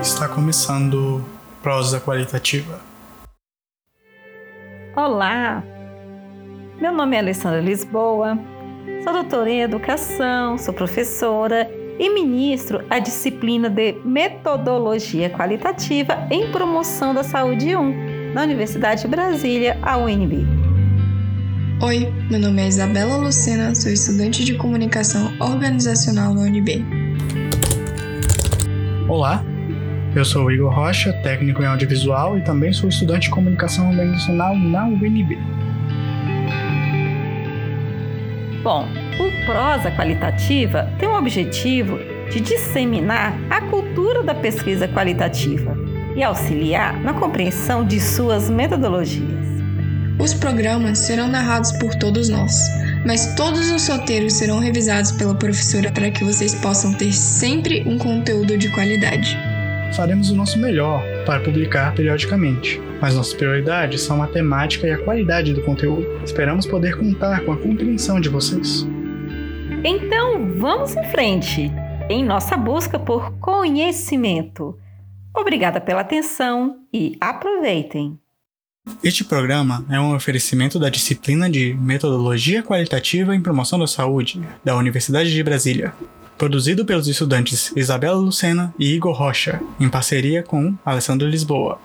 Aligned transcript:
Está 0.00 0.26
começando 0.34 1.22
prosa 1.62 2.00
qualitativa. 2.00 2.80
Olá, 4.96 5.62
meu 6.80 6.90
nome 6.90 7.16
é 7.16 7.18
Alessandra 7.18 7.60
Lisboa, 7.60 8.38
sou 9.02 9.12
doutora 9.12 9.50
em 9.50 9.60
educação, 9.60 10.56
sou 10.56 10.72
professora 10.72 11.70
e 11.98 12.08
ministro 12.08 12.82
a 12.88 12.98
disciplina 12.98 13.68
de 13.68 13.92
Metodologia 14.06 15.28
Qualitativa 15.28 16.26
em 16.30 16.50
Promoção 16.50 17.12
da 17.12 17.22
Saúde 17.22 17.76
1 17.76 18.13
na 18.34 18.42
Universidade 18.42 19.02
de 19.02 19.08
Brasília, 19.08 19.78
a 19.80 19.96
UNB. 19.96 20.44
Oi, 21.80 22.12
meu 22.28 22.40
nome 22.40 22.62
é 22.62 22.66
Isabela 22.66 23.16
Lucena, 23.16 23.72
sou 23.76 23.92
estudante 23.92 24.44
de 24.44 24.54
comunicação 24.54 25.32
organizacional 25.38 26.34
na 26.34 26.40
UNB. 26.40 26.84
Olá, 29.08 29.44
eu 30.16 30.24
sou 30.24 30.46
o 30.46 30.50
Igor 30.50 30.74
Rocha, 30.74 31.12
técnico 31.22 31.62
em 31.62 31.66
audiovisual 31.66 32.36
e 32.36 32.42
também 32.42 32.72
sou 32.72 32.88
estudante 32.88 33.28
de 33.28 33.30
comunicação 33.30 33.88
organizacional 33.88 34.56
na 34.56 34.84
UNB. 34.84 35.38
Bom, 38.64 38.88
o 39.20 39.46
prosa 39.46 39.92
qualitativa 39.92 40.90
tem 40.98 41.08
o 41.08 41.16
objetivo 41.16 41.98
de 42.32 42.40
disseminar 42.40 43.38
a 43.48 43.60
cultura 43.60 44.24
da 44.24 44.34
pesquisa 44.34 44.88
qualitativa 44.88 45.83
e 46.14 46.22
auxiliar 46.22 47.00
na 47.00 47.14
compreensão 47.14 47.84
de 47.84 48.00
suas 48.00 48.48
metodologias. 48.48 49.44
Os 50.18 50.32
programas 50.32 50.98
serão 50.98 51.28
narrados 51.28 51.72
por 51.72 51.94
todos 51.96 52.28
nós, 52.28 52.52
mas 53.04 53.34
todos 53.34 53.70
os 53.70 53.88
roteiros 53.88 54.34
serão 54.34 54.58
revisados 54.58 55.12
pela 55.12 55.34
professora 55.34 55.90
para 55.90 56.10
que 56.10 56.24
vocês 56.24 56.54
possam 56.54 56.94
ter 56.94 57.12
sempre 57.12 57.82
um 57.86 57.98
conteúdo 57.98 58.56
de 58.56 58.70
qualidade. 58.70 59.36
Faremos 59.94 60.30
o 60.30 60.34
nosso 60.34 60.58
melhor 60.58 61.02
para 61.26 61.40
publicar 61.40 61.94
periodicamente, 61.94 62.80
mas 63.00 63.14
nossas 63.14 63.34
prioridades 63.34 64.02
são 64.02 64.22
a 64.22 64.26
temática 64.26 64.86
e 64.86 64.92
a 64.92 64.98
qualidade 64.98 65.52
do 65.52 65.62
conteúdo. 65.62 66.06
Esperamos 66.24 66.66
poder 66.66 66.96
contar 66.96 67.44
com 67.44 67.52
a 67.52 67.56
compreensão 67.56 68.20
de 68.20 68.28
vocês. 68.28 68.86
Então, 69.84 70.52
vamos 70.58 70.96
em 70.96 71.04
frente 71.04 71.72
em 72.08 72.24
nossa 72.24 72.56
busca 72.56 72.98
por 72.98 73.32
conhecimento. 73.38 74.76
Obrigada 75.34 75.80
pela 75.80 76.02
atenção 76.02 76.78
e 76.92 77.16
aproveitem! 77.20 78.18
Este 79.02 79.24
programa 79.24 79.84
é 79.88 79.98
um 79.98 80.14
oferecimento 80.14 80.78
da 80.78 80.90
disciplina 80.90 81.48
de 81.48 81.74
Metodologia 81.74 82.62
Qualitativa 82.62 83.34
em 83.34 83.40
Promoção 83.40 83.78
da 83.78 83.86
Saúde 83.86 84.40
da 84.62 84.76
Universidade 84.76 85.32
de 85.32 85.42
Brasília, 85.42 85.94
produzido 86.36 86.84
pelos 86.84 87.08
estudantes 87.08 87.72
Isabela 87.74 88.16
Lucena 88.16 88.74
e 88.78 88.94
Igor 88.94 89.14
Rocha, 89.14 89.60
em 89.80 89.88
parceria 89.88 90.42
com 90.42 90.74
Alessandro 90.84 91.26
Lisboa. 91.26 91.80